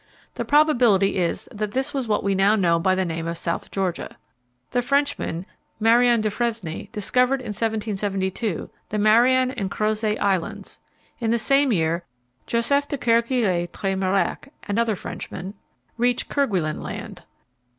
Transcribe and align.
The 0.33 0.45
probability 0.45 1.17
is 1.17 1.47
that 1.51 1.73
this 1.73 1.93
was 1.93 2.07
what 2.07 2.23
we 2.23 2.33
now 2.33 2.55
know 2.55 2.79
by 2.79 2.95
the 2.95 3.05
name 3.05 3.27
of 3.27 3.37
South 3.37 3.69
Georgia. 3.69 4.17
The 4.71 4.81
Frenchman, 4.81 5.45
Marion 5.79 6.21
Dufresne, 6.21 6.87
discovered, 6.91 7.39
in 7.39 7.49
1772, 7.49 8.71
the 8.89 8.97
Marion 8.97 9.51
and 9.51 9.69
Crozet 9.69 10.19
Islands. 10.19 10.79
In 11.19 11.29
the 11.29 11.37
same 11.37 11.71
year 11.71 12.03
Joseph 12.47 12.87
de 12.87 12.97
Kerguélen 12.97 13.69
Trémarec 13.69 14.47
another 14.67 14.95
Frenchman 14.95 15.53
reached 15.97 16.29
Kerguelen 16.29 16.81
Land. 16.81 17.21